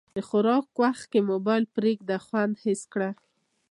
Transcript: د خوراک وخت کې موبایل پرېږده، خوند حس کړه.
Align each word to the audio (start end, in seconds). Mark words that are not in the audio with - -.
د 0.15 0.17
خوراک 0.27 0.65
وخت 0.83 1.03
کې 1.11 1.19
موبایل 1.31 1.63
پرېږده، 1.75 2.17
خوند 2.25 2.53
حس 2.63 2.81
کړه. 2.93 3.09